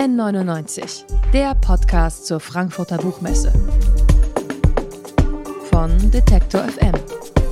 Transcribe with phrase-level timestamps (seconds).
[0.00, 3.52] N99, der Podcast zur Frankfurter Buchmesse.
[5.70, 6.94] Von Detektor FM,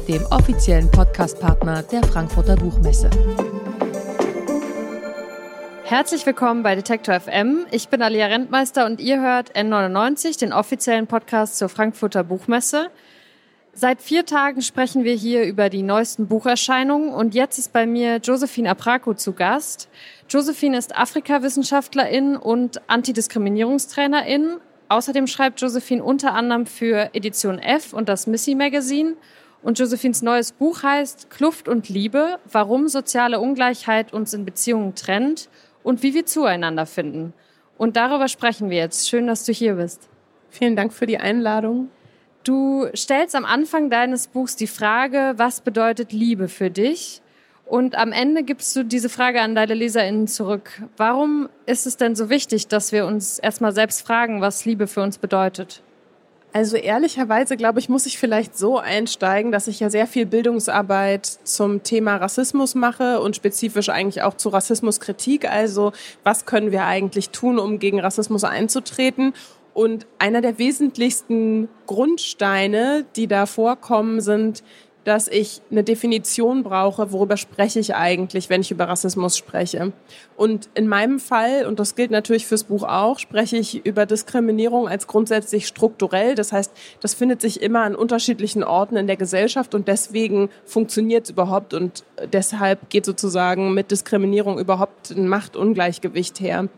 [0.08, 3.10] dem offiziellen Podcastpartner der Frankfurter Buchmesse.
[5.84, 7.66] Herzlich willkommen bei Detektor FM.
[7.70, 12.88] Ich bin Alia Rentmeister und ihr hört N99, den offiziellen Podcast zur Frankfurter Buchmesse.
[13.80, 18.16] Seit vier Tagen sprechen wir hier über die neuesten Bucherscheinungen und jetzt ist bei mir
[18.16, 19.88] Josephine Apraco zu Gast.
[20.28, 24.56] Josephine ist Afrikawissenschaftlerin und Antidiskriminierungstrainerin.
[24.88, 29.14] Außerdem schreibt Josephine unter anderem für Edition F und das Missy Magazine.
[29.62, 35.48] Und Josephines neues Buch heißt Kluft und Liebe, warum soziale Ungleichheit uns in Beziehungen trennt
[35.84, 37.32] und wie wir zueinander finden.
[37.76, 39.08] Und darüber sprechen wir jetzt.
[39.08, 40.08] Schön, dass du hier bist.
[40.50, 41.90] Vielen Dank für die Einladung.
[42.44, 47.20] Du stellst am Anfang deines Buchs die Frage, was bedeutet Liebe für dich?
[47.66, 50.82] Und am Ende gibst du diese Frage an deine LeserInnen zurück.
[50.96, 55.02] Warum ist es denn so wichtig, dass wir uns erstmal selbst fragen, was Liebe für
[55.02, 55.82] uns bedeutet?
[56.54, 61.26] Also ehrlicherweise, glaube ich, muss ich vielleicht so einsteigen, dass ich ja sehr viel Bildungsarbeit
[61.26, 65.48] zum Thema Rassismus mache und spezifisch eigentlich auch zu Rassismuskritik.
[65.50, 65.92] Also
[66.24, 69.34] was können wir eigentlich tun, um gegen Rassismus einzutreten?
[69.78, 74.64] Und einer der wesentlichsten Grundsteine, die da vorkommen, sind,
[75.04, 79.92] dass ich eine Definition brauche, worüber spreche ich eigentlich, wenn ich über Rassismus spreche.
[80.36, 84.88] Und in meinem Fall, und das gilt natürlich fürs Buch auch, spreche ich über Diskriminierung
[84.88, 86.34] als grundsätzlich strukturell.
[86.34, 91.26] Das heißt, das findet sich immer an unterschiedlichen Orten in der Gesellschaft und deswegen funktioniert
[91.26, 96.68] es überhaupt und deshalb geht sozusagen mit Diskriminierung überhaupt ein Machtungleichgewicht her.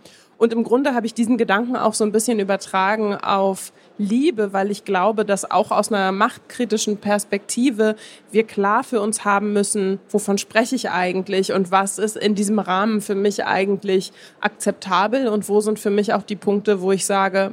[0.41, 4.71] Und im Grunde habe ich diesen Gedanken auch so ein bisschen übertragen auf Liebe, weil
[4.71, 7.95] ich glaube, dass auch aus einer machtkritischen Perspektive
[8.33, 12.59] wir klar für uns haben müssen, wovon spreche ich eigentlich und was ist in diesem
[12.59, 17.05] Rahmen für mich eigentlich akzeptabel und wo sind für mich auch die Punkte, wo ich
[17.05, 17.53] sage,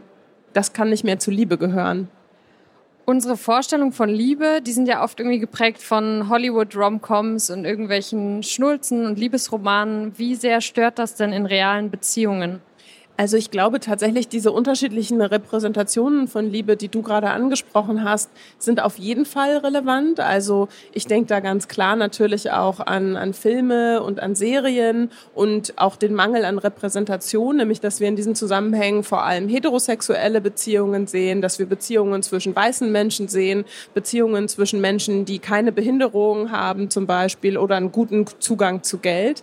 [0.54, 2.08] das kann nicht mehr zu Liebe gehören.
[3.04, 9.06] Unsere Vorstellungen von Liebe, die sind ja oft irgendwie geprägt von Hollywood-Romcoms und irgendwelchen Schnulzen
[9.06, 10.18] und Liebesromanen.
[10.18, 12.62] Wie sehr stört das denn in realen Beziehungen?
[13.20, 18.30] Also ich glaube tatsächlich, diese unterschiedlichen Repräsentationen von Liebe, die du gerade angesprochen hast,
[18.60, 20.20] sind auf jeden Fall relevant.
[20.20, 25.74] Also ich denke da ganz klar natürlich auch an, an Filme und an Serien und
[25.78, 31.08] auch den Mangel an Repräsentation, nämlich dass wir in diesen Zusammenhängen vor allem heterosexuelle Beziehungen
[31.08, 36.92] sehen, dass wir Beziehungen zwischen weißen Menschen sehen, Beziehungen zwischen Menschen, die keine Behinderung haben
[36.92, 39.42] zum Beispiel oder einen guten Zugang zu Geld.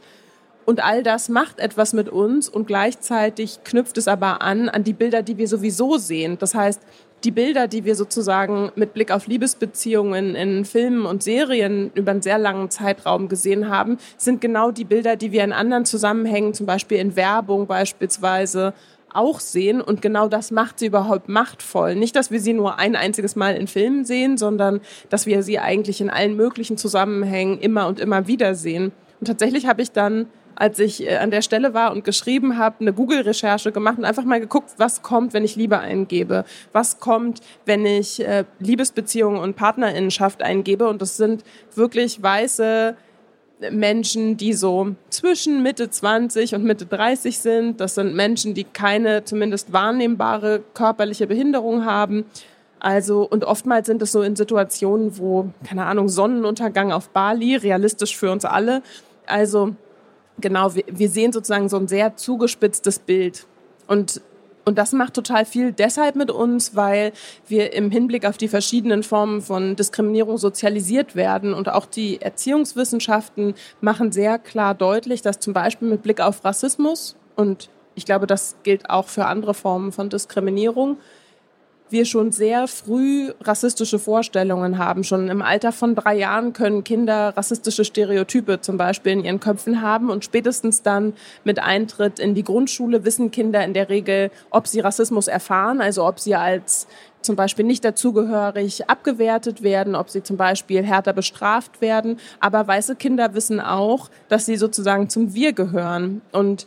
[0.65, 4.95] Und all das macht etwas mit uns und gleichzeitig knüpft es aber an an die
[4.95, 6.39] Bilder, die wir sowieso sehen.
[6.39, 6.81] Das heißt,
[7.25, 12.23] die Bilder, die wir sozusagen mit Blick auf Liebesbeziehungen in Filmen und Serien über einen
[12.23, 16.67] sehr langen Zeitraum gesehen haben, sind genau die Bilder, die wir in anderen Zusammenhängen, zum
[16.67, 18.75] Beispiel in Werbung beispielsweise,
[19.15, 19.81] auch sehen.
[19.81, 21.95] Und genau das macht sie überhaupt machtvoll.
[21.95, 25.59] Nicht, dass wir sie nur ein einziges Mal in Filmen sehen, sondern dass wir sie
[25.59, 28.93] eigentlich in allen möglichen Zusammenhängen immer und immer wieder sehen.
[29.21, 30.27] Und tatsächlich habe ich dann
[30.57, 34.25] als ich äh, an der Stelle war und geschrieben habe, eine Google-Recherche gemacht und einfach
[34.25, 39.57] mal geguckt, was kommt, wenn ich Liebe eingebe, was kommt, wenn ich äh, Liebesbeziehungen und
[39.57, 40.89] Partnerinnenschaft eingebe.
[40.89, 41.45] Und das sind
[41.75, 42.97] wirklich weiße
[43.71, 47.81] Menschen, die so zwischen Mitte 20 und Mitte 30 sind.
[47.81, 52.25] Das sind Menschen, die keine zumindest wahrnehmbare körperliche Behinderung haben.
[52.81, 58.17] Also, und oftmals sind es so in Situationen, wo, keine Ahnung, Sonnenuntergang auf Bali, realistisch
[58.17, 58.83] für uns alle.
[59.27, 59.75] Also,
[60.39, 63.47] genau, wir, wir sehen sozusagen so ein sehr zugespitztes Bild.
[63.87, 64.21] Und
[64.65, 67.13] und das macht total viel deshalb mit uns, weil
[67.47, 71.53] wir im Hinblick auf die verschiedenen Formen von Diskriminierung sozialisiert werden.
[71.53, 77.17] Und auch die Erziehungswissenschaften machen sehr klar deutlich, dass zum Beispiel mit Blick auf Rassismus,
[77.37, 80.97] und ich glaube, das gilt auch für andere Formen von Diskriminierung,
[81.95, 85.05] wir schon sehr früh rassistische Vorstellungen haben.
[85.05, 89.81] Schon im Alter von drei Jahren können Kinder rassistische Stereotype zum Beispiel in ihren Köpfen
[89.81, 91.15] haben und spätestens dann
[91.45, 96.05] mit Eintritt in die Grundschule wissen Kinder in der Regel, ob sie Rassismus erfahren, also
[96.05, 96.89] ob sie als
[97.23, 102.19] zum Beispiel nicht dazugehörig abgewertet werden, ob sie zum Beispiel härter bestraft werden.
[102.41, 106.23] Aber weiße Kinder wissen auch, dass sie sozusagen zum Wir gehören.
[106.33, 106.67] Und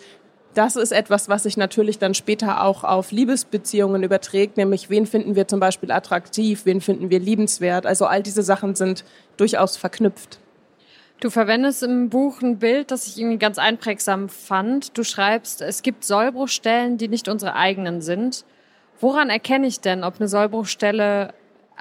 [0.57, 5.35] das ist etwas, was sich natürlich dann später auch auf Liebesbeziehungen überträgt, nämlich wen finden
[5.35, 7.85] wir zum Beispiel attraktiv, wen finden wir liebenswert.
[7.85, 9.05] Also all diese Sachen sind
[9.37, 10.39] durchaus verknüpft.
[11.19, 14.97] Du verwendest im Buch ein Bild, das ich irgendwie ganz einprägsam fand.
[14.97, 18.43] Du schreibst, es gibt Sollbruchstellen, die nicht unsere eigenen sind.
[18.99, 21.33] Woran erkenne ich denn, ob eine Sollbruchstelle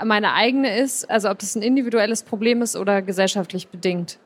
[0.04, 4.18] meine eigene ist, also ob das ein individuelles Problem ist oder gesellschaftlich bedingt?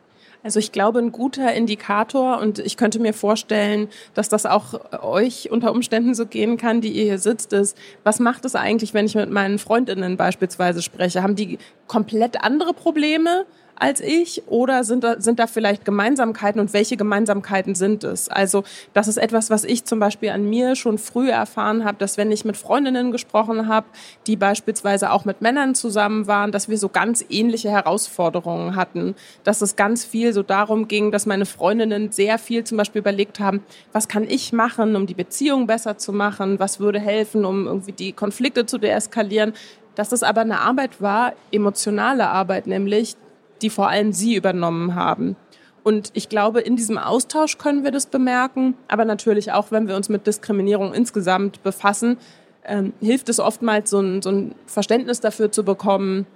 [0.43, 5.51] Also ich glaube, ein guter Indikator und ich könnte mir vorstellen, dass das auch euch
[5.51, 9.07] unter Umständen so gehen kann, die ihr hier sitzt, ist, was macht es eigentlich, wenn
[9.07, 11.23] ich mit meinen Freundinnen beispielsweise spreche?
[11.23, 13.45] Haben die komplett andere Probleme?
[13.81, 14.43] Als ich?
[14.47, 18.29] Oder sind da, sind da vielleicht Gemeinsamkeiten und welche Gemeinsamkeiten sind es?
[18.29, 18.63] Also
[18.93, 22.31] das ist etwas, was ich zum Beispiel an mir schon früh erfahren habe, dass wenn
[22.31, 23.87] ich mit Freundinnen gesprochen habe,
[24.27, 29.63] die beispielsweise auch mit Männern zusammen waren, dass wir so ganz ähnliche Herausforderungen hatten, dass
[29.63, 33.65] es ganz viel so darum ging, dass meine Freundinnen sehr viel zum Beispiel überlegt haben,
[33.93, 37.93] was kann ich machen, um die Beziehung besser zu machen, was würde helfen, um irgendwie
[37.93, 39.55] die Konflikte zu deeskalieren,
[39.95, 43.17] dass es aber eine Arbeit war, emotionale Arbeit nämlich,
[43.63, 45.37] die vor allem Sie übernommen haben.
[45.83, 49.97] Und ich glaube, in diesem Austausch können wir das bemerken, aber natürlich auch, wenn wir
[49.97, 52.19] uns mit Diskriminierung insgesamt befassen,
[52.65, 56.27] ähm, hilft es oftmals, so ein, so ein Verständnis dafür zu bekommen,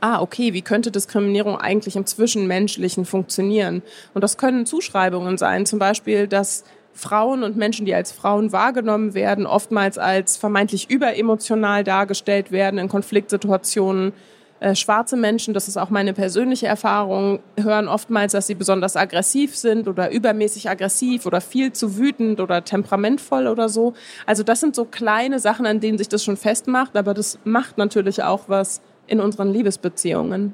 [0.00, 3.82] ah, okay, wie könnte Diskriminierung eigentlich im Zwischenmenschlichen funktionieren?
[4.14, 9.14] Und das können Zuschreibungen sein, zum Beispiel, dass Frauen und Menschen, die als Frauen wahrgenommen
[9.14, 14.12] werden, oftmals als vermeintlich überemotional dargestellt werden in Konfliktsituationen,
[14.60, 19.56] äh, schwarze Menschen, das ist auch meine persönliche Erfahrung, hören oftmals, dass sie besonders aggressiv
[19.56, 23.94] sind oder übermäßig aggressiv oder viel zu wütend oder temperamentvoll oder so.
[24.26, 27.78] Also das sind so kleine Sachen, an denen sich das schon festmacht, aber das macht
[27.78, 30.52] natürlich auch was in unseren Liebesbeziehungen.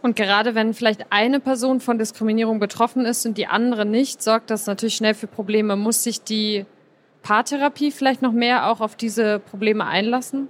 [0.00, 4.50] Und gerade wenn vielleicht eine Person von Diskriminierung betroffen ist und die andere nicht, sorgt
[4.50, 5.74] das natürlich schnell für Probleme.
[5.74, 6.64] Muss sich die
[7.22, 10.46] Paartherapie vielleicht noch mehr auch auf diese Probleme einlassen?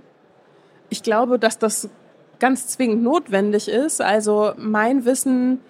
[0.90, 1.88] Ich glaube, dass das
[2.38, 4.00] ganz zwingend notwendig ist.
[4.00, 5.60] Also mein Wissen,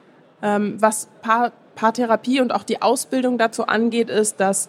[0.42, 4.68] ähm, was Paar, Paartherapie und auch die Ausbildung dazu angeht, ist, dass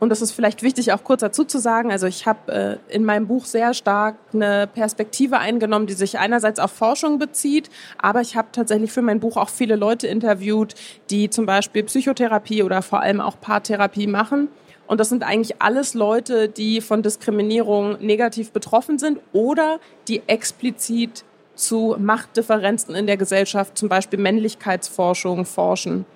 [0.00, 3.04] und das ist vielleicht wichtig auch kurz dazu zu sagen, also ich habe äh, in
[3.04, 8.36] meinem Buch sehr stark eine Perspektive eingenommen, die sich einerseits auf Forschung bezieht, aber ich
[8.36, 10.74] habe tatsächlich für mein Buch auch viele Leute interviewt,
[11.10, 14.48] die zum Beispiel Psychotherapie oder vor allem auch Paartherapie machen.
[14.88, 21.24] Und das sind eigentlich alles Leute, die von Diskriminierung negativ betroffen sind oder die explizit
[21.54, 26.06] zu Machtdifferenzen in der Gesellschaft, zum Beispiel Männlichkeitsforschung, forschen.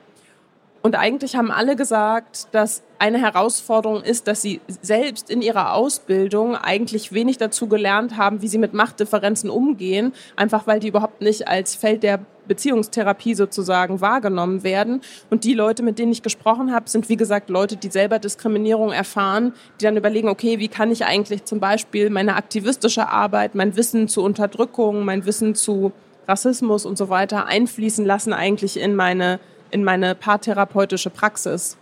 [0.82, 6.56] Und eigentlich haben alle gesagt, dass eine Herausforderung ist, dass sie selbst in ihrer Ausbildung
[6.56, 11.46] eigentlich wenig dazu gelernt haben, wie sie mit Machtdifferenzen umgehen, einfach weil die überhaupt nicht
[11.46, 15.02] als Feld der Beziehungstherapie sozusagen wahrgenommen werden.
[15.30, 18.90] Und die Leute, mit denen ich gesprochen habe, sind wie gesagt Leute, die selber Diskriminierung
[18.90, 23.76] erfahren, die dann überlegen, okay, wie kann ich eigentlich zum Beispiel meine aktivistische Arbeit, mein
[23.76, 25.92] Wissen zu Unterdrückung, mein Wissen zu
[26.26, 29.40] Rassismus und so weiter einfließen lassen eigentlich in meine
[29.72, 31.76] in meine paartherapeutische Praxis.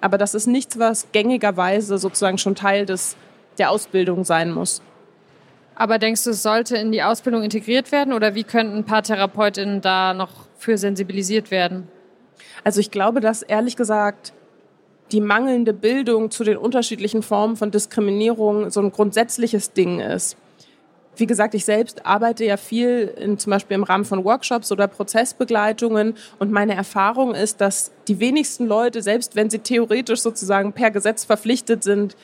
[0.00, 3.16] Aber das ist nichts, was gängigerweise sozusagen schon Teil des,
[3.58, 4.80] der Ausbildung sein muss.
[5.74, 10.14] Aber denkst du, es sollte in die Ausbildung integriert werden oder wie könnten Paartherapeutinnen da
[10.14, 11.88] noch für sensibilisiert werden?
[12.64, 14.32] Also ich glaube, dass ehrlich gesagt
[15.10, 20.36] die mangelnde Bildung zu den unterschiedlichen Formen von Diskriminierung so ein grundsätzliches Ding ist.
[21.16, 24.88] Wie gesagt, ich selbst arbeite ja viel in, zum Beispiel im Rahmen von Workshops oder
[24.88, 30.90] Prozessbegleitungen und meine Erfahrung ist, dass die wenigsten Leute, selbst wenn sie theoretisch sozusagen per
[30.90, 32.16] Gesetz verpflichtet sind,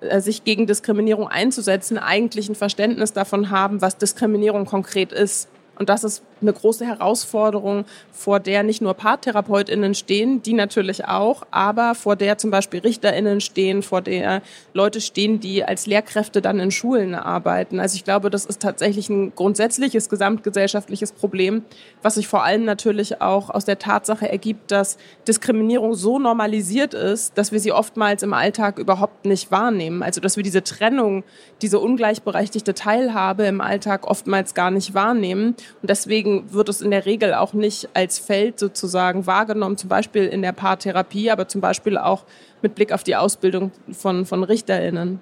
[0.00, 5.48] äh, sich gegen Diskriminierung einzusetzen, eigentlich ein Verständnis davon haben, was Diskriminierung konkret ist.
[5.78, 11.42] Und das ist eine große Herausforderung, vor der nicht nur PaartherapeutInnen stehen, die natürlich auch,
[11.50, 16.60] aber vor der zum Beispiel RichterInnen stehen, vor der Leute stehen, die als Lehrkräfte dann
[16.60, 17.80] in Schulen arbeiten.
[17.80, 21.62] Also ich glaube, das ist tatsächlich ein grundsätzliches gesamtgesellschaftliches Problem,
[22.02, 27.36] was sich vor allem natürlich auch aus der Tatsache ergibt, dass Diskriminierung so normalisiert ist,
[27.38, 30.02] dass wir sie oftmals im Alltag überhaupt nicht wahrnehmen.
[30.02, 31.24] Also dass wir diese Trennung,
[31.62, 35.54] diese ungleichberechtigte Teilhabe im Alltag oftmals gar nicht wahrnehmen.
[35.80, 40.24] Und deswegen wird es in der Regel auch nicht als Feld sozusagen wahrgenommen, zum Beispiel
[40.24, 42.24] in der Paartherapie, aber zum Beispiel auch
[42.62, 45.20] mit Blick auf die Ausbildung von, von RichterInnen.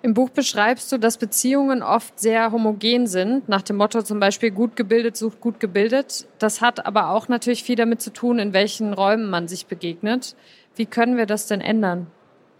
[0.00, 4.52] Im Buch beschreibst du, dass Beziehungen oft sehr homogen sind, nach dem Motto zum Beispiel
[4.52, 6.26] gut gebildet sucht gut gebildet.
[6.38, 10.36] Das hat aber auch natürlich viel damit zu tun, in welchen Räumen man sich begegnet.
[10.76, 12.06] Wie können wir das denn ändern?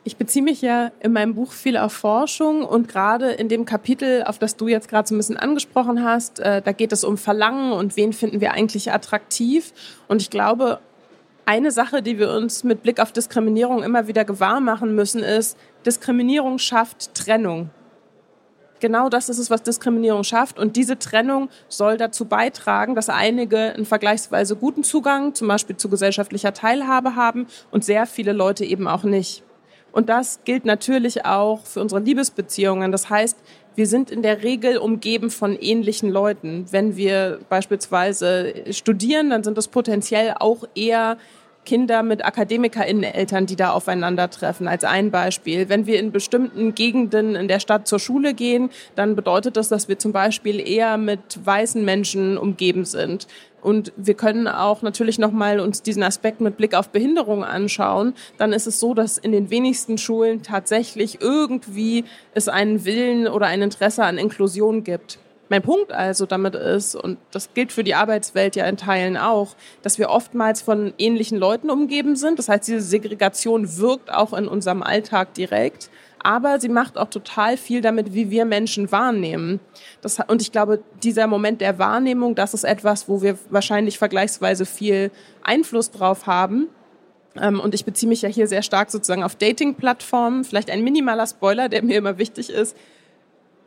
[0.05, 4.23] Ich beziehe mich ja in meinem Buch viel auf Forschung und gerade in dem Kapitel,
[4.23, 7.19] auf das du jetzt gerade so ein bisschen angesprochen hast, äh, da geht es um
[7.19, 9.73] Verlangen und wen finden wir eigentlich attraktiv.
[10.07, 10.79] Und ich glaube,
[11.47, 15.59] eine Sache, die wir uns mit Blick auf Diskriminierung immer wieder gewahr machen müssen, ist,
[15.85, 17.71] Diskriminierung schafft Trennung.
[18.81, 20.59] Genau das ist es, was Diskriminierung schafft.
[20.59, 25.89] Und diese Trennung soll dazu beitragen, dass einige einen vergleichsweise guten Zugang zum Beispiel zu
[25.89, 29.43] gesellschaftlicher Teilhabe haben und sehr viele Leute eben auch nicht.
[29.93, 32.93] Und das gilt natürlich auch für unsere Liebesbeziehungen.
[32.93, 33.37] Das heißt,
[33.75, 36.67] wir sind in der Regel umgeben von ähnlichen Leuten.
[36.71, 41.17] Wenn wir beispielsweise studieren, dann sind es potenziell auch eher
[41.69, 45.69] Kinder mit AkademikerInnen-Eltern, die da aufeinandertreffen, als ein Beispiel.
[45.69, 49.87] Wenn wir in bestimmten Gegenden in der Stadt zur Schule gehen, dann bedeutet das, dass
[49.87, 53.27] wir zum Beispiel eher mit weißen Menschen umgeben sind.
[53.61, 58.15] Und wir können auch natürlich nochmal uns diesen Aspekt mit Blick auf Behinderung anschauen.
[58.37, 63.47] Dann ist es so, dass in den wenigsten Schulen tatsächlich irgendwie es einen Willen oder
[63.47, 65.19] ein Interesse an Inklusion gibt.
[65.51, 69.57] Mein Punkt also damit ist, und das gilt für die Arbeitswelt ja in Teilen auch,
[69.83, 72.39] dass wir oftmals von ähnlichen Leuten umgeben sind.
[72.39, 75.89] Das heißt, diese Segregation wirkt auch in unserem Alltag direkt
[76.23, 79.61] aber sie macht auch total viel damit, wie wir Menschen wahrnehmen.
[80.01, 84.67] Das, und ich glaube, dieser Moment der Wahrnehmung, das ist etwas, wo wir wahrscheinlich vergleichsweise
[84.67, 85.11] viel
[85.43, 86.69] Einfluss drauf haben.
[87.41, 90.45] Ähm, und ich beziehe mich ja hier sehr stark sozusagen auf Dating-Plattformen.
[90.45, 92.77] Vielleicht ein minimaler Spoiler, der mir immer wichtig ist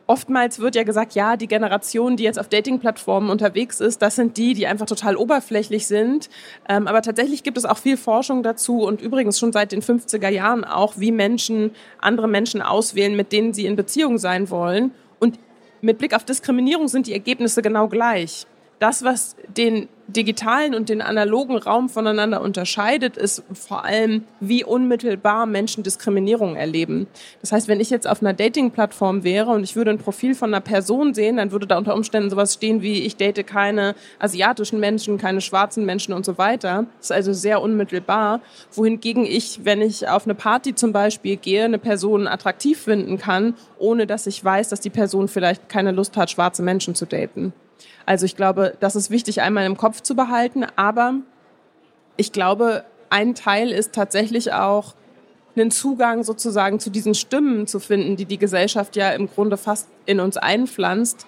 [0.06, 4.36] oftmals wird ja gesagt, ja, die Generation, die jetzt auf Dating-Plattformen unterwegs ist, das sind
[4.36, 6.28] die, die einfach total oberflächlich sind.
[6.68, 10.28] Ähm, aber tatsächlich gibt es auch viel Forschung dazu und übrigens schon seit den 50er
[10.28, 14.92] Jahren auch, wie Menschen andere Menschen auswählen, mit denen sie in Beziehung sein wollen.
[15.18, 15.38] Und
[15.80, 18.46] mit Blick auf Diskriminierung sind die Ergebnisse genau gleich.
[18.82, 25.46] Das, was den digitalen und den analogen Raum voneinander unterscheidet, ist vor allem, wie unmittelbar
[25.46, 27.06] Menschen Diskriminierung erleben.
[27.40, 30.52] Das heißt, wenn ich jetzt auf einer Dating-Plattform wäre und ich würde ein Profil von
[30.52, 34.80] einer Person sehen, dann würde da unter Umständen sowas stehen wie, ich date keine asiatischen
[34.80, 36.86] Menschen, keine schwarzen Menschen und so weiter.
[36.96, 38.40] Das ist also sehr unmittelbar.
[38.72, 43.54] Wohingegen ich, wenn ich auf eine Party zum Beispiel gehe, eine Person attraktiv finden kann,
[43.78, 47.52] ohne dass ich weiß, dass die Person vielleicht keine Lust hat, schwarze Menschen zu daten.
[48.06, 50.64] Also ich glaube, das ist wichtig einmal im Kopf zu behalten.
[50.76, 51.14] Aber
[52.16, 54.94] ich glaube, ein Teil ist tatsächlich auch,
[55.54, 59.88] einen Zugang sozusagen zu diesen Stimmen zu finden, die die Gesellschaft ja im Grunde fast
[60.06, 61.26] in uns einpflanzt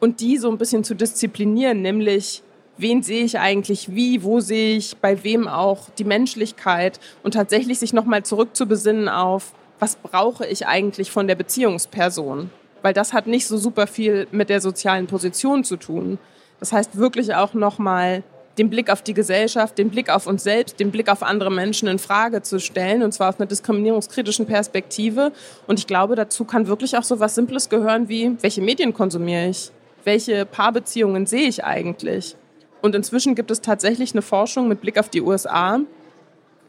[0.00, 2.42] und die so ein bisschen zu disziplinieren, nämlich
[2.76, 7.80] wen sehe ich eigentlich wie, wo sehe ich bei wem auch die Menschlichkeit und tatsächlich
[7.80, 12.50] sich nochmal zurückzubesinnen auf, was brauche ich eigentlich von der Beziehungsperson
[12.82, 16.18] weil das hat nicht so super viel mit der sozialen Position zu tun.
[16.60, 18.22] Das heißt wirklich auch nochmal
[18.58, 21.86] den Blick auf die Gesellschaft, den Blick auf uns selbst, den Blick auf andere Menschen
[21.86, 25.32] in Frage zu stellen und zwar aus einer diskriminierungskritischen Perspektive.
[25.66, 29.48] Und ich glaube, dazu kann wirklich auch so was Simples gehören wie, welche Medien konsumiere
[29.48, 29.70] ich?
[30.04, 32.34] Welche Paarbeziehungen sehe ich eigentlich?
[32.82, 35.80] Und inzwischen gibt es tatsächlich eine Forschung mit Blick auf die USA,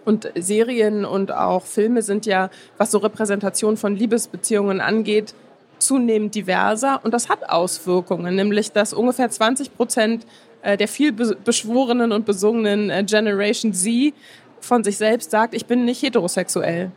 [0.05, 5.35] und Serien und auch Filme sind ja, was so Repräsentation von Liebesbeziehungen angeht,
[5.79, 10.25] zunehmend diverser und das hat Auswirkungen, nämlich dass ungefähr 20 Prozent
[10.61, 14.13] äh, der viel beschworenen und besungenen äh, Generation Z
[14.59, 16.91] von sich selbst sagt, ich bin nicht heterosexuell.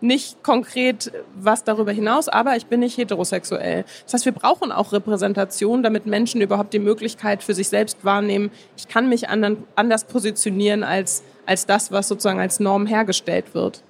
[0.00, 3.84] Nicht konkret was darüber hinaus, aber ich bin nicht heterosexuell.
[4.04, 8.50] Das heißt, wir brauchen auch Repräsentation, damit Menschen überhaupt die Möglichkeit für sich selbst wahrnehmen,
[8.76, 13.82] ich kann mich anders positionieren als, als das, was sozusagen als Norm hergestellt wird.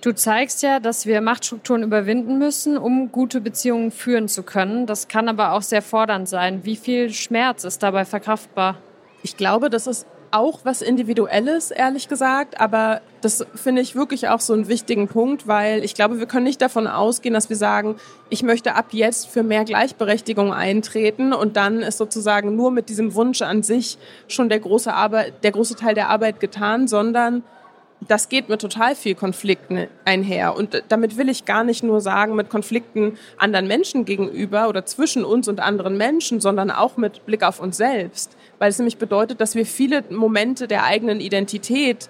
[0.00, 4.86] Du zeigst ja, dass wir Machtstrukturen überwinden müssen, um gute Beziehungen führen zu können.
[4.86, 6.64] Das kann aber auch sehr fordernd sein.
[6.64, 8.76] Wie viel Schmerz ist dabei verkraftbar?
[9.24, 12.60] Ich glaube, das ist auch was Individuelles, ehrlich gesagt.
[12.60, 16.44] Aber das finde ich wirklich auch so einen wichtigen Punkt, weil ich glaube, wir können
[16.44, 17.96] nicht davon ausgehen, dass wir sagen,
[18.30, 23.14] ich möchte ab jetzt für mehr Gleichberechtigung eintreten und dann ist sozusagen nur mit diesem
[23.14, 27.42] Wunsch an sich schon der große Arbeit, der große Teil der Arbeit getan, sondern
[28.06, 30.56] das geht mit total viel Konflikten einher.
[30.56, 35.24] Und damit will ich gar nicht nur sagen, mit Konflikten anderen Menschen gegenüber oder zwischen
[35.24, 38.36] uns und anderen Menschen, sondern auch mit Blick auf uns selbst.
[38.58, 42.08] Weil es nämlich bedeutet, dass wir viele Momente der eigenen Identität,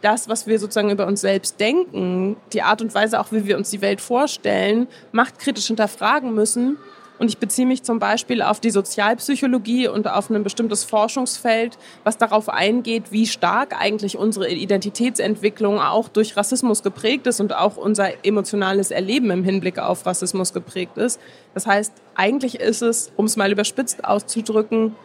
[0.00, 3.58] das, was wir sozusagen über uns selbst denken, die Art und Weise auch, wie wir
[3.58, 6.78] uns die Welt vorstellen, machtkritisch hinterfragen müssen
[7.20, 12.16] und ich beziehe mich zum Beispiel auf die Sozialpsychologie und auf ein bestimmtes Forschungsfeld, was
[12.16, 18.24] darauf eingeht, wie stark eigentlich unsere Identitätsentwicklung auch durch Rassismus geprägt ist und auch unser
[18.24, 21.20] emotionales Erleben im Hinblick auf Rassismus geprägt ist.
[21.52, 24.96] Das heißt, eigentlich ist es, um es mal überspitzt auszudrücken,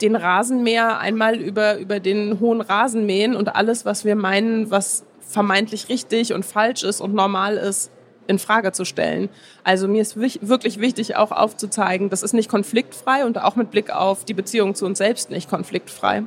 [0.00, 5.04] den Rasenmäher einmal über, über den hohen Rasen mähen und alles, was wir meinen, was
[5.18, 7.90] vermeintlich richtig und falsch ist und normal ist,
[8.28, 9.28] in Frage zu stellen.
[9.64, 13.90] Also mir ist wirklich wichtig, auch aufzuzeigen, das ist nicht konfliktfrei und auch mit Blick
[13.90, 16.22] auf die Beziehung zu uns selbst nicht konfliktfrei.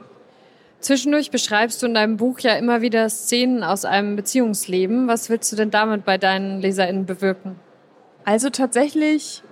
[0.81, 5.08] Zwischendurch beschreibst du in deinem Buch ja immer wieder Szenen aus einem Beziehungsleben.
[5.08, 7.60] Was willst du denn damit bei deinen LeserInnen bewirken?
[8.25, 9.43] Also tatsächlich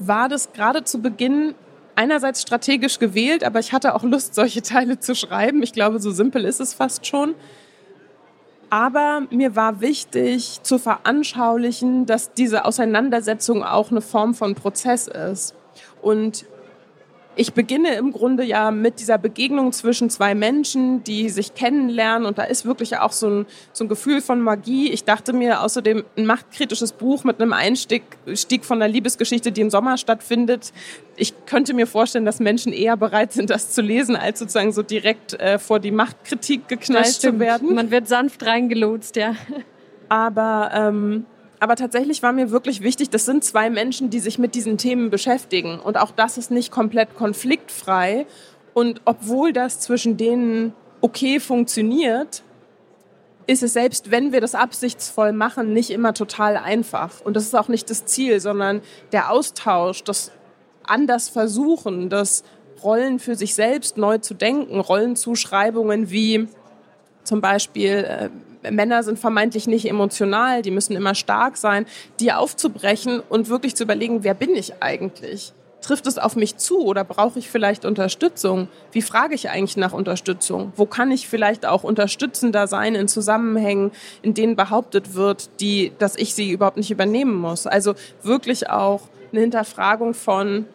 [0.00, 1.54] war das gerade zu Beginn
[1.94, 5.62] einerseits strategisch gewählt, aber ich hatte auch Lust, solche Teile zu schreiben.
[5.62, 7.36] Ich glaube, so simpel ist es fast schon.
[8.72, 15.54] Aber mir war wichtig zu veranschaulichen, dass diese Auseinandersetzung auch eine Form von Prozess ist.
[16.00, 16.46] Und
[17.34, 22.38] ich beginne im Grunde ja mit dieser Begegnung zwischen zwei Menschen, die sich kennenlernen und
[22.38, 24.90] da ist wirklich auch so ein, so ein Gefühl von Magie.
[24.90, 28.02] Ich dachte mir außerdem ein machtkritisches Buch mit einem Einstieg
[28.34, 30.72] Stieg von einer Liebesgeschichte, die im Sommer stattfindet.
[31.16, 34.82] Ich könnte mir vorstellen, dass Menschen eher bereit sind, das zu lesen, als sozusagen so
[34.82, 37.74] direkt äh, vor die Machtkritik geknallt zu werden.
[37.74, 39.34] Man wird sanft reingelotst, ja.
[40.08, 41.24] Aber ähm,
[41.62, 45.10] aber tatsächlich war mir wirklich wichtig, das sind zwei Menschen, die sich mit diesen Themen
[45.10, 45.78] beschäftigen.
[45.78, 48.26] Und auch das ist nicht komplett konfliktfrei.
[48.74, 52.42] Und obwohl das zwischen denen okay funktioniert,
[53.46, 57.20] ist es selbst, wenn wir das absichtsvoll machen, nicht immer total einfach.
[57.20, 58.80] Und das ist auch nicht das Ziel, sondern
[59.12, 60.32] der Austausch, das
[60.82, 62.42] anders versuchen, das
[62.82, 66.48] Rollen für sich selbst neu zu denken, Rollenzuschreibungen wie
[67.22, 68.30] zum Beispiel, äh,
[68.70, 71.86] Männer sind vermeintlich nicht emotional, die müssen immer stark sein,
[72.20, 75.52] die aufzubrechen und wirklich zu überlegen, wer bin ich eigentlich?
[75.80, 78.68] Trifft es auf mich zu oder brauche ich vielleicht Unterstützung?
[78.92, 80.72] Wie frage ich eigentlich nach Unterstützung?
[80.76, 83.90] Wo kann ich vielleicht auch unterstützender sein in Zusammenhängen,
[84.22, 87.66] in denen behauptet wird, die, dass ich sie überhaupt nicht übernehmen muss?
[87.66, 89.02] Also wirklich auch
[89.32, 90.66] eine Hinterfragung von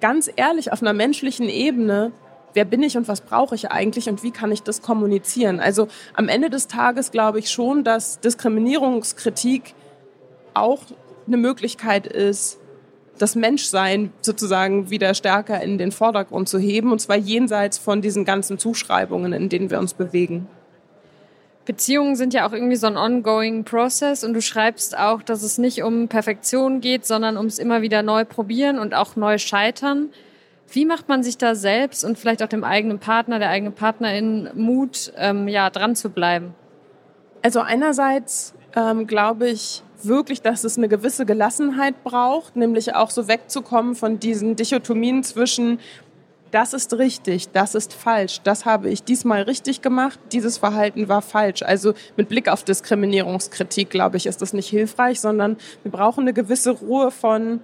[0.00, 2.10] ganz ehrlich auf einer menschlichen Ebene,
[2.56, 5.60] wer bin ich und was brauche ich eigentlich und wie kann ich das kommunizieren.
[5.60, 9.74] Also am Ende des Tages glaube ich schon, dass Diskriminierungskritik
[10.54, 10.80] auch
[11.26, 12.58] eine Möglichkeit ist,
[13.18, 18.24] das Menschsein sozusagen wieder stärker in den Vordergrund zu heben, und zwar jenseits von diesen
[18.24, 20.48] ganzen Zuschreibungen, in denen wir uns bewegen.
[21.66, 25.58] Beziehungen sind ja auch irgendwie so ein ongoing Process und du schreibst auch, dass es
[25.58, 30.10] nicht um Perfektion geht, sondern ums immer wieder neu probieren und auch neu scheitern.
[30.70, 34.50] Wie macht man sich da selbst und vielleicht auch dem eigenen Partner, der eigenen Partnerin
[34.54, 36.54] Mut, ähm, ja, dran zu bleiben?
[37.42, 43.28] Also einerseits ähm, glaube ich wirklich, dass es eine gewisse Gelassenheit braucht, nämlich auch so
[43.28, 45.78] wegzukommen von diesen Dichotomien zwischen
[46.52, 51.20] das ist richtig, das ist falsch, das habe ich diesmal richtig gemacht, dieses Verhalten war
[51.20, 51.62] falsch.
[51.62, 56.32] Also mit Blick auf Diskriminierungskritik, glaube ich, ist das nicht hilfreich, sondern wir brauchen eine
[56.32, 57.60] gewisse Ruhe von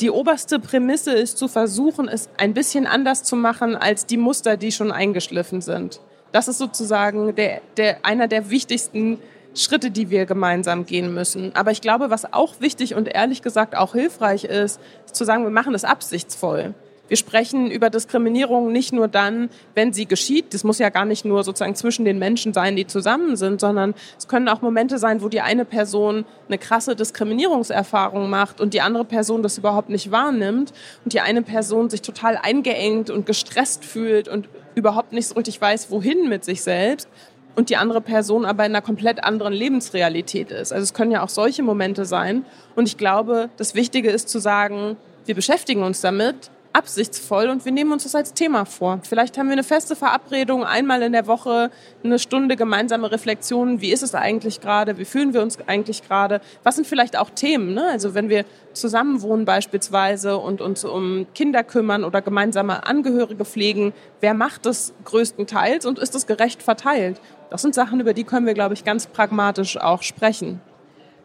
[0.00, 4.56] die oberste Prämisse ist zu versuchen, es ein bisschen anders zu machen als die Muster,
[4.56, 6.00] die schon eingeschliffen sind.
[6.32, 9.18] Das ist sozusagen der, der, einer der wichtigsten
[9.54, 11.54] Schritte, die wir gemeinsam gehen müssen.
[11.54, 15.42] Aber ich glaube, was auch wichtig und ehrlich gesagt auch hilfreich ist, ist zu sagen,
[15.42, 16.74] wir machen es absichtsvoll.
[17.10, 20.54] Wir sprechen über Diskriminierung nicht nur dann, wenn sie geschieht.
[20.54, 23.94] Das muss ja gar nicht nur sozusagen zwischen den Menschen sein, die zusammen sind, sondern
[24.16, 28.80] es können auch Momente sein, wo die eine Person eine krasse Diskriminierungserfahrung macht und die
[28.80, 30.72] andere Person das überhaupt nicht wahrnimmt
[31.04, 35.60] und die eine Person sich total eingeengt und gestresst fühlt und überhaupt nicht so richtig
[35.60, 37.08] weiß, wohin mit sich selbst
[37.56, 40.72] und die andere Person aber in einer komplett anderen Lebensrealität ist.
[40.72, 42.44] Also es können ja auch solche Momente sein.
[42.76, 44.96] Und ich glaube, das Wichtige ist zu sagen,
[45.26, 49.00] wir beschäftigen uns damit, absichtsvoll und wir nehmen uns das als Thema vor.
[49.02, 51.70] Vielleicht haben wir eine feste Verabredung, einmal in der Woche
[52.04, 53.80] eine Stunde gemeinsame Reflexion.
[53.80, 54.98] Wie ist es eigentlich gerade?
[54.98, 56.40] Wie fühlen wir uns eigentlich gerade?
[56.62, 57.74] Was sind vielleicht auch Themen?
[57.74, 57.88] Ne?
[57.90, 63.92] Also wenn wir zusammen wohnen beispielsweise und uns um Kinder kümmern oder gemeinsame Angehörige pflegen,
[64.20, 67.20] wer macht das größtenteils und ist es gerecht verteilt?
[67.50, 70.60] Das sind Sachen, über die können wir, glaube ich, ganz pragmatisch auch sprechen.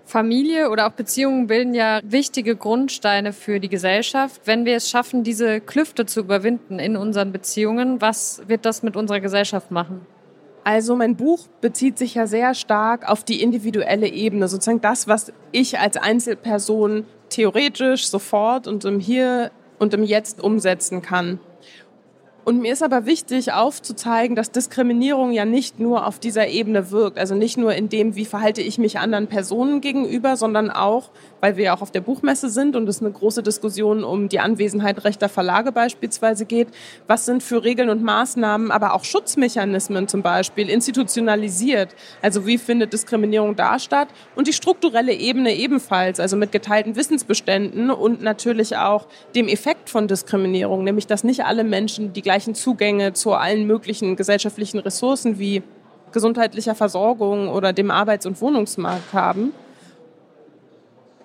[0.06, 4.42] Familie oder auch Beziehungen bilden ja wichtige Grundsteine für die Gesellschaft.
[4.46, 8.96] Wenn wir es schaffen, diese Klüfte zu überwinden in unseren Beziehungen, was wird das mit
[8.96, 10.06] unserer Gesellschaft machen?
[10.64, 15.32] Also mein Buch bezieht sich ja sehr stark auf die individuelle Ebene, sozusagen das, was
[15.52, 21.40] ich als Einzelperson theoretisch sofort und im Hier und im Jetzt umsetzen kann.
[22.46, 27.18] Und mir ist aber wichtig aufzuzeigen, dass Diskriminierung ja nicht nur auf dieser Ebene wirkt,
[27.18, 31.10] also nicht nur in dem, wie verhalte ich mich anderen Personen gegenüber, sondern auch,
[31.42, 34.40] weil wir ja auch auf der Buchmesse sind und es eine große Diskussion um die
[34.40, 36.68] Anwesenheit rechter Verlage beispielsweise geht,
[37.08, 42.94] was sind für Regeln und Maßnahmen, aber auch Schutzmechanismen zum Beispiel institutionalisiert, also wie findet
[42.94, 44.10] Diskriminierung da statt?
[44.36, 50.08] Und die strukturelle Ebene ebenfalls, also mit geteilten Wissensbeständen und natürlich auch dem Effekt von
[50.08, 55.64] Diskriminierung, nämlich dass nicht alle Menschen die gleichen Zugänge zu allen möglichen gesellschaftlichen Ressourcen wie
[56.12, 59.54] gesundheitlicher Versorgung oder dem Arbeits- und Wohnungsmarkt haben.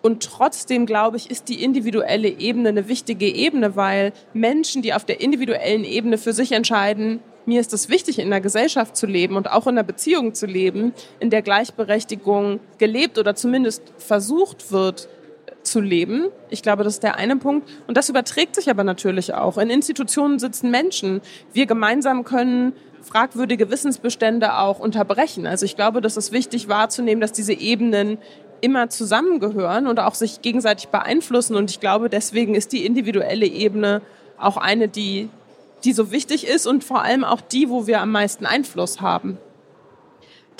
[0.03, 5.05] Und trotzdem, glaube ich, ist die individuelle Ebene eine wichtige Ebene, weil Menschen, die auf
[5.05, 9.35] der individuellen Ebene für sich entscheiden, mir ist es wichtig, in der Gesellschaft zu leben
[9.35, 15.09] und auch in einer Beziehung zu leben, in der Gleichberechtigung gelebt oder zumindest versucht wird,
[15.71, 16.27] zu leben.
[16.51, 17.69] Ich glaube, das ist der eine Punkt.
[17.87, 19.59] Und das überträgt sich aber natürlich auch.
[19.59, 21.21] In Institutionen sitzen Menschen.
[21.53, 25.47] Wir gemeinsam können fragwürdige Wissensbestände auch unterbrechen.
[25.47, 28.19] Also ich glaube, das ist wichtig wahrzunehmen, dass diese Ebenen
[28.61, 31.57] immer zusammengehören und auch sich gegenseitig beeinflussen.
[31.57, 34.03] Und ich glaube, deswegen ist die individuelle Ebene
[34.39, 35.31] auch eine, die,
[35.85, 39.39] die so wichtig ist und vor allem auch die, wo wir am meisten Einfluss haben.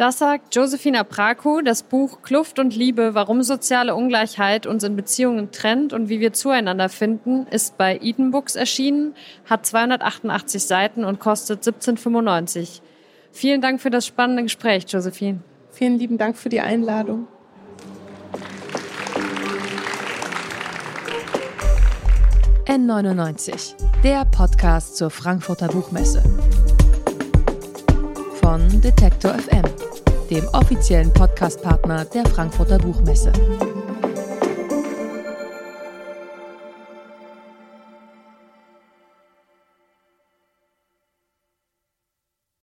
[0.01, 5.51] Das sagt Josefina Praku, das Buch Kluft und Liebe, warum soziale Ungleichheit uns in Beziehungen
[5.51, 11.21] trennt und wie wir zueinander finden, ist bei Eden Books erschienen, hat 288 Seiten und
[11.21, 12.81] kostet 17,95.
[13.31, 15.41] Vielen Dank für das spannende Gespräch, Josephine.
[15.71, 17.29] Vielen lieben Dank für die Einladung.
[22.65, 26.23] N99, der Podcast zur Frankfurter Buchmesse.
[28.51, 29.63] Von Detektor FM,
[30.29, 33.31] dem offiziellen Podcastpartner der Frankfurter Buchmesse.